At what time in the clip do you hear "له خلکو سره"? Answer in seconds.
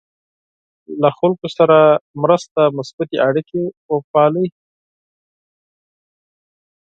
1.01-1.77